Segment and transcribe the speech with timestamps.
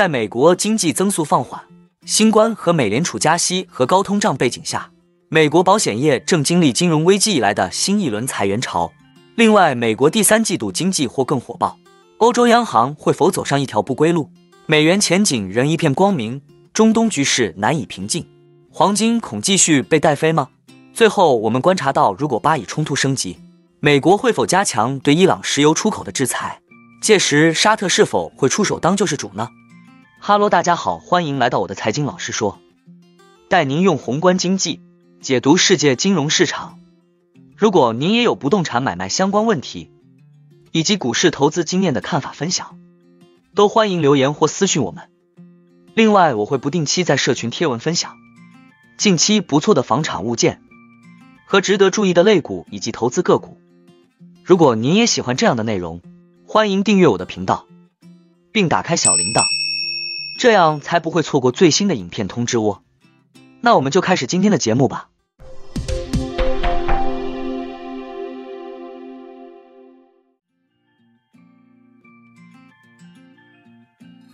[0.00, 1.60] 在美国经济增速放缓、
[2.06, 4.90] 新冠和美联储加息和高通胀背景下，
[5.28, 8.90] 美国保险业正经历金融危机以来的新一轮裁员潮。
[9.34, 11.76] 另外，美国第三季度经济或更火爆，
[12.16, 14.30] 欧洲央行会否走上一条不归路？
[14.64, 16.40] 美元前景仍一片光明，
[16.72, 18.26] 中东局势难以平静，
[18.72, 20.48] 黄金恐继续被带飞吗？
[20.94, 23.36] 最后，我们观察到，如果巴以冲突升级，
[23.80, 26.58] 美国会否加强对伊朗石油出口的制裁？
[27.02, 29.46] 届时，沙特是否会出手当救世主呢？
[30.22, 32.58] 哈喽，大家好，欢迎来到我的财经老师说，
[33.48, 34.82] 带您用宏观经济
[35.22, 36.78] 解读世界金融市场。
[37.56, 39.90] 如果您也有不动产买卖相关问题，
[40.72, 42.78] 以及股市投资经验的看法分享，
[43.54, 45.08] 都欢迎留言或私讯我们。
[45.94, 48.18] 另外，我会不定期在社群贴文分享
[48.98, 50.60] 近期不错的房产物件
[51.46, 53.56] 和值得注意的类股以及投资个股。
[54.44, 56.02] 如果您也喜欢这样的内容，
[56.46, 57.66] 欢迎订阅我的频道，
[58.52, 59.42] 并打开小铃铛，
[60.40, 62.80] 这样才不会错过最新的影片通知哦。
[63.60, 65.08] 那我们就开始今天的节目吧。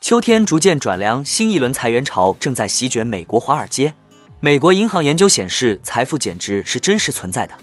[0.00, 3.92] 秋天逐渐转凉，新一轮裁员潮正在席卷美国华尔街。
[4.38, 7.54] 美国银行研究显示，财富减值是真实存在的。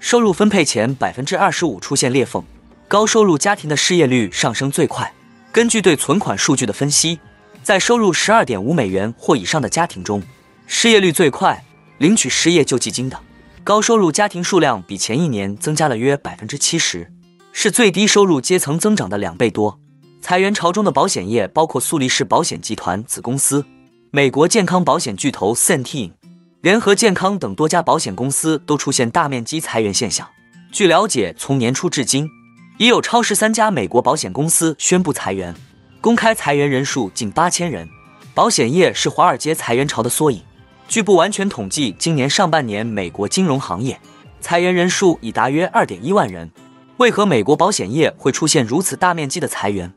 [0.00, 2.42] 收入分配前百分之二十五出现裂缝，
[2.88, 5.14] 高收入家庭的失业率上升最快。
[5.52, 7.20] 根据对存款数据的分析，
[7.64, 10.22] 在收入十二点五美元或以上的家庭中，
[10.66, 11.64] 失业率最快。
[11.98, 13.18] 领取失业救济金的
[13.62, 17.10] 高收入家庭数量比前一年增加了约百分之七十，
[17.52, 19.78] 是最低收入阶层增长的两倍多。
[20.20, 23.64] 裁员潮中的保险业包括苏黎世保险集团子公司、
[24.10, 26.12] 美国健康保险巨头 Centene。
[26.60, 30.28] 联合健康等多家保险公司都出现大面积裁员现象。
[30.70, 32.28] 据了解，从年初至今，
[32.78, 35.54] 已有超十三家美国保险公司宣布裁员，
[36.04, 37.88] 公开裁员人数近八千人。
[38.34, 40.42] 保险业是华尔街裁员潮的缩影。
[40.86, 43.98] 据不完全统计，今年上半年美国金融行业
[44.38, 46.50] 裁员人数已达约二点一万人。
[46.98, 49.90] 为何美国保险业会出现如此大面积的裁员？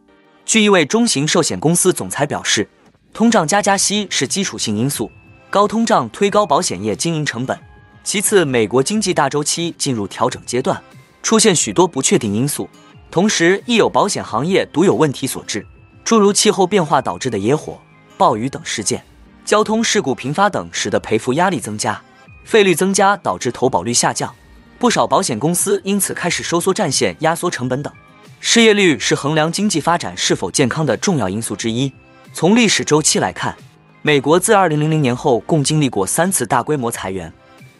[0.45, 2.69] 据一位中型寿险公司总裁表示，
[3.11, 5.11] 通胀加加息是基础性因素。
[5.49, 7.59] 高通胀推高保险业经营成本。
[8.05, 10.81] 其次，美国经济大周期进入调整阶段，
[11.21, 12.69] 出现许多不确定因素，
[13.11, 15.67] 同时亦有保险行业独有问题所致，
[16.07, 17.77] 诸如气候变化导致的野火、
[18.17, 19.03] 暴雨等事件，
[19.43, 22.01] 交通事故频发等，使得赔付压力增加，
[22.45, 24.33] 费率增加导致投保率下降。
[24.79, 27.91] 不少保险公司因此开始收缩战线，压缩成本等。
[28.39, 31.91] 失业率是衡量经济发展是否健康的重要因素之一。
[32.31, 33.57] 从历史周期来看。
[34.01, 37.33] 美国自2000年后共经历过三次大规模裁员。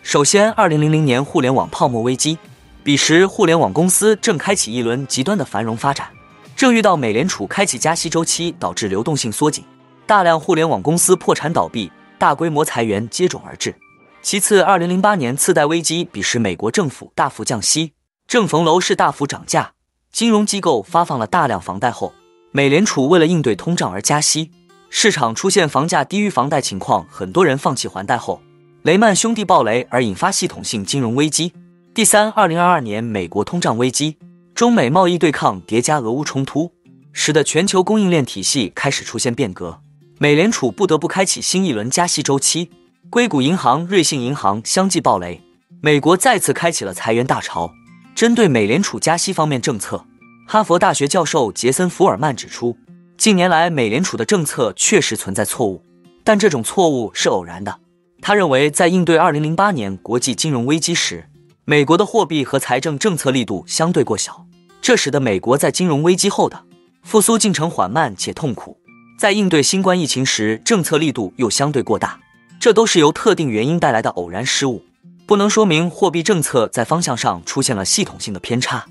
[0.04, 2.38] 首先，2000年互联网泡沫危机，
[2.84, 6.10] 彼时互联网公司正开启一轮极端的繁荣发展，
[6.58, 9.64] 正遇到美联储开启加息周期，导致流动性缩紧，
[10.08, 13.76] 大量互联网公司破产倒闭，大规模裁员接踵而至。
[14.24, 17.94] 其次，2008年次贷危机，彼时美国政府大幅降息，
[18.28, 19.74] 正逢楼市大幅涨价，
[20.12, 22.12] 金融机构发放了大量房贷后，
[22.52, 24.50] 美联储为了应对通胀而加息。
[24.90, 28.42] 市场出现房价低于房贷情况，很多人放弃还贷后，
[28.82, 31.54] 雷曼兄弟暴雷而引发系统性金融危机。
[31.94, 34.18] 第三，二零二二年美国通胀危机，
[34.58, 36.72] 中美贸易对抗叠加俄乌冲突，
[37.14, 39.80] 使得全球供应链体系开始出现变革，
[40.18, 42.72] 美联储不得不开启新一轮加息周期。
[43.12, 45.44] 硅谷银行、瑞信银行相继暴雷，
[45.80, 47.72] 美国再次开启了裁员大潮。
[48.16, 50.04] 针对美联储加息方面政策，
[50.48, 52.76] 哈佛大学教授杰森·福尔曼指出。
[53.16, 55.84] 近年来，美联储的政策确实存在错误，
[56.24, 57.80] 但这种错误是偶然的。
[58.22, 61.30] 他认为，在应对2008年国际金融危机时，
[61.64, 64.47] 美国的货币和财政政策力度相对过小，
[64.82, 66.64] 这使得美国在金融危机后的
[67.04, 68.78] 复苏进程缓慢且痛苦。
[69.18, 72.20] 在应对新冠疫情时，政策力度又相对过大，
[72.60, 74.84] 这都是由特定原因带来的偶然失误，
[75.26, 78.86] 不能说明货币政策在方向上出现了系统性的偏差。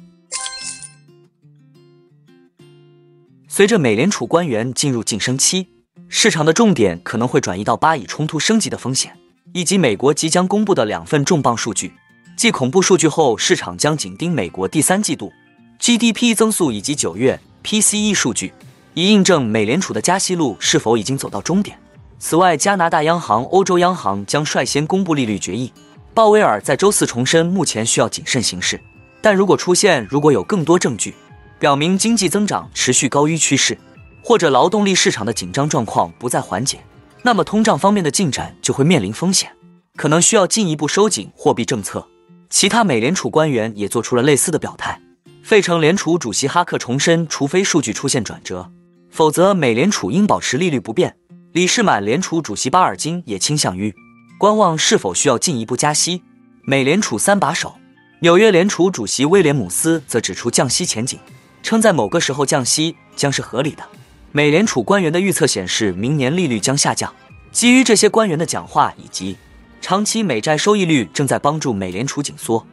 [3.49, 5.69] 随着美联储官员进入晋升期，
[6.09, 9.17] 市场的重点可能会转移到巴以冲突升级的风险，
[9.55, 11.95] 以及美国即将公布的两份重磅数据。
[12.37, 15.33] 继恐怖数据后，市场将紧盯美国第三季度
[15.81, 18.53] GDP 增速以及九月 PCE 数据，
[18.95, 21.79] 以印证美联储的加息路是否已经走到终点。
[22.19, 25.73] 此外，加拿大央行、欧洲央行将率先公布利率决议。
[26.15, 28.81] 鲍威尔在周四重申，目前需要谨慎行事，
[29.21, 31.15] 但如果出现如果有更多证据。
[31.59, 33.79] 表明经济增长持续高于趋势，
[34.23, 36.81] 或者劳动力市场的紧张状况不再缓解，
[37.23, 39.51] 那么通胀方面的进展就会面临风险，
[39.97, 42.07] 可能需要进一步收紧货币政策。
[42.51, 45.01] 其他美联储官员也做出了类似的表态。
[45.47, 48.69] 费城联储主席哈克重申，除非数据出现转折，
[49.09, 51.15] 否则美联储应保持利率不变。
[51.53, 53.95] 理事满联储主席巴尔金也倾向于
[54.41, 56.21] 观望是否需要进一步加息。
[56.65, 57.77] 美联储三把手，
[58.23, 61.17] 纽约联储主席威廉姆斯则指出降息前景，
[61.63, 63.85] 称在某个时候降息将是合理的。
[64.33, 67.15] 美联储官员的预测显示，明年利率将下降。
[67.53, 69.37] 基于这些官员的讲话以及
[69.81, 72.67] 长期美债收益率正在帮助美联储紧缩，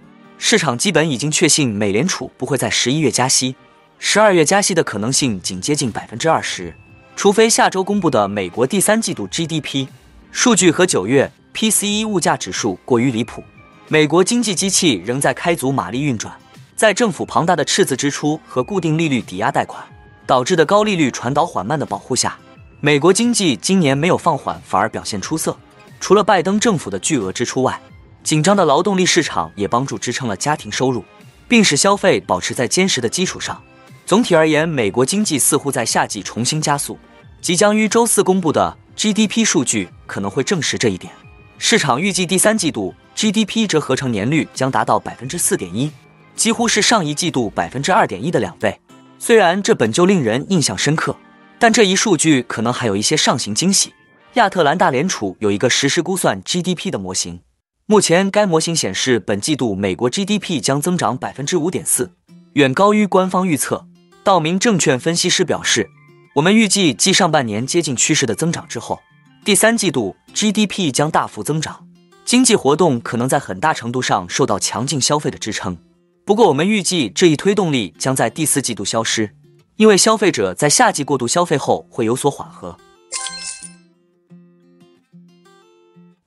[0.45, 3.55] 市场基本已经确信美联储不会在十一月加息，
[3.97, 6.75] 十二月加息的可能性仅接近百分之二十。
[7.15, 9.87] 除非下周公布的美国第三季度 GDP
[10.33, 13.41] 数据和九月 PCE 物价指数过于离谱，
[13.87, 16.35] 美国经济机器仍在开足马力运转。
[16.75, 19.81] 在政府庞大的赤字支出和固定利率抵押贷款
[20.27, 22.37] 导致的高利率传导缓慢的保护下，
[22.81, 25.57] 美国经济今年没有放缓，反而表现出色。
[26.01, 27.79] 除了拜登政府的巨额支出外，
[28.23, 31.03] 紧张的劳动力市场也帮助支撑了家庭收入，
[31.47, 33.61] 并使消费保持在坚实的基础上。
[34.05, 36.97] 总体而言，美国经济似乎在夏季重新加速。
[37.41, 41.11] 即将于周四公布的 GDP 数据可能会证实这一点。
[41.57, 45.91] 市场预计第三季度 GDP 折合成年率将达到百分之四点一，
[46.35, 48.79] 几乎是上一季度百分之二点一的两倍。
[49.19, 51.15] 虽然这本就令人印象深刻，
[51.59, 53.93] 但这一数据可能还有一些上行惊喜。
[54.35, 57.41] 亚特兰大联储有一个实时估算 GDP 的模型，
[57.85, 62.13] 目前该模型显示本季度美国 GDP 将增长百分之五点四，
[62.53, 63.85] 远高于官方预测。
[64.23, 65.89] 道明证券分析师表示
[66.35, 69.01] ：“我们预计继上半年接近趋势的增长之后，
[69.43, 71.85] 第三季度 GDP 将大幅增长。
[72.23, 75.77] 经济活动可能在很大程度上受到强劲消费的支撑。
[76.23, 79.35] 不过，我们预计这一推动力将在第四季度消失，
[79.75, 82.77] 因为消费者在夏季过度消费后会有所缓和。”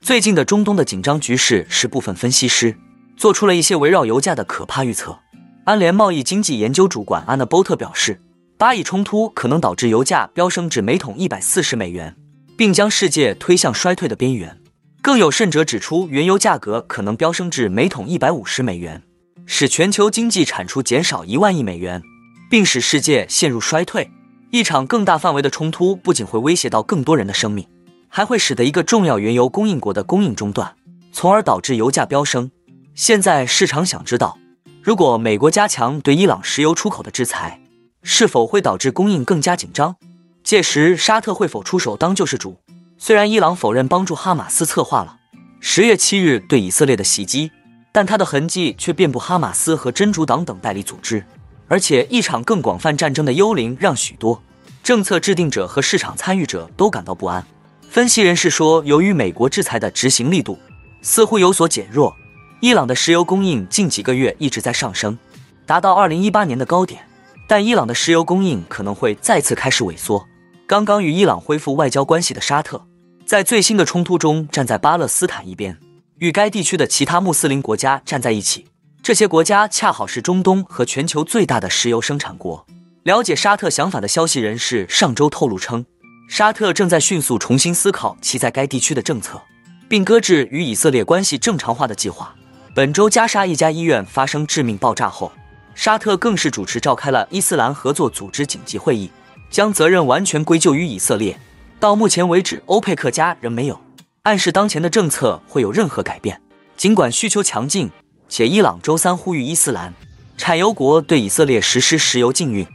[0.07, 2.77] 最近的中东的紧张局势使部分分析师
[3.17, 5.19] 做出了一些围绕油价的可怕预测。
[5.65, 8.23] 安联贸易经济研究主管安娜波特表示，
[8.57, 12.15] 巴以冲突可能导致油价飙升至每桶一百四十美元，
[12.57, 14.57] 并将世界推向衰退的边缘。
[15.03, 19.03] 更有甚者指出，原油价格可能飙升至每桶一百五十美元，
[19.45, 22.01] 使全球经济产出减少一万亿美元，
[22.49, 24.09] 并使世界陷入衰退。
[24.53, 27.67] 一场更大范围的冲突不仅会威胁到更多人的生命，
[28.09, 30.75] 还会使得一个重要原油供应国的供应中断，
[31.13, 32.51] 从而导致油价飙升。
[32.95, 34.39] 现在市场想知道。
[34.83, 37.61] 如果美国加强对伊朗石油出口的制裁，
[38.05, 39.97] 是否会导致供应更加紧张？
[40.45, 42.57] 届时沙特会否出手当救世主？
[42.97, 45.19] 虽然伊朗否认帮助哈马斯策划了
[45.59, 47.51] 十月七日对以色列的袭击，
[47.91, 51.25] 但他的痕迹却遍布哈马斯和真主党等代理组织。
[51.67, 54.41] 而且一场更广泛战争的幽灵让许多
[54.85, 57.45] 政策制定者和市场参与者都感到不安。
[57.89, 60.59] 分析人士说，由于美国制裁的执行力度
[61.01, 62.15] 似乎有所减弱。
[62.61, 65.19] 伊朗的石油供应近几个月一直在上升，
[65.65, 67.07] 达到二零一八年的高点，
[67.47, 70.27] 但伊朗的石油供应可能会再次开始萎缩。
[70.67, 72.87] 刚刚与伊朗恢复外交关系的沙特，
[73.25, 75.79] 在最新的冲突中站在巴勒斯坦一边，
[76.19, 78.67] 与该地区的其他穆斯林国家站在一起。
[79.03, 82.67] 这些国家恰好是中东和全球最大的石油生产国。
[83.05, 85.87] 了解沙特想法的消息人士上周透露称，
[86.29, 89.41] 沙特正在迅速重新思考其在该地区的政策，
[89.89, 92.35] 并搁置与以色列关系正常化的计划。
[92.75, 95.31] 本周，加沙一家医院发生致命爆炸后，
[95.75, 99.11] 沙特更是主持召开了伊斯兰合作组织紧急会议，
[99.51, 101.39] 将责任完全归咎于以色列。
[101.79, 103.81] 到目前为止，欧佩克家仍没有
[104.23, 106.41] 暗示当前的政策会有任何改变。
[106.77, 107.91] 尽管需求强劲，
[108.29, 109.95] 且伊朗周三呼吁伊斯兰
[110.37, 112.67] 产油国对以色列实施石油禁运。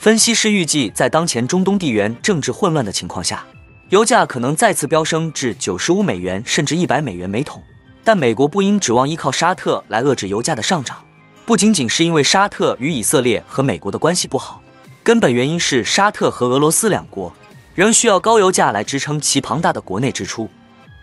[0.00, 3.44] 分析师预计，在当前中东地缘政治混乱的情况下，
[3.90, 7.62] 油价可能再次飙升至九十五美元甚至一百美元每桶。
[8.02, 11.04] 但美国不应指望依靠沙特来遏制油价的上涨，
[11.44, 14.62] 不仅仅是因为沙特与以色列和美国的关系不好，
[15.02, 17.30] 根本原因是沙特和俄罗斯两国
[17.74, 20.48] 仍需要高油价来支撑其庞大的国内支出。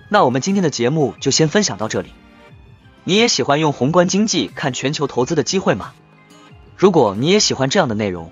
[0.09, 2.09] 那我们今天的节目就先分享到这里。
[3.03, 5.91] 你也喜欢用宏观经济看全球投资的机会吗？
[6.75, 8.31] 如果你也喜欢这样的内容，